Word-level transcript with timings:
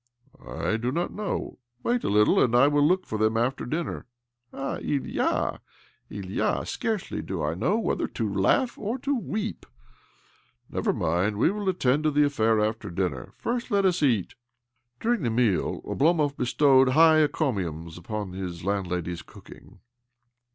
""I 0.65 0.77
do 0.77 0.91
not 0.91 1.13
know. 1.13 1.59
Wait 1.83 2.03
a 2.03 2.09
little, 2.09 2.39
and 2.43 2.55
I 2.55 2.67
will 2.67 2.81
look 2.83 3.05
for 3.05 3.19
them 3.19 3.37
after 3.37 3.67
dinner."" 3.67 4.07
Ah, 4.51 4.79
Uya, 4.79 5.61
Ilya! 6.09 6.65
Scarcely 6.65 7.21
do 7.21 7.43
I 7.43 7.53
know 7.53 7.77
whether 7.77 8.07
to 8.07 8.33
laugh 8.33 8.79
or 8.79 8.97
to 8.97 9.15
weep."" 9.15 9.63
Never 10.71 10.91
mind. 10.91 11.37
We 11.37 11.51
will 11.51 11.69
attend 11.69 12.05
to 12.05 12.09
the 12.09 12.25
affair 12.25 12.59
after 12.59 12.89
dinner. 12.89 13.31
First 13.37 13.69
let 13.69 13.85
us 13.85 14.01
eat." 14.01 14.33
During 14.99 15.21
the 15.21 15.29
meal 15.29 15.83
Oblomov 15.85 16.35
bestowed 16.35 16.89
high 16.93 17.19
encomiums 17.21 17.95
upon 17.95 18.33
his 18.33 18.63
laлdlady's 18.63 19.21
cooking. 19.21 19.81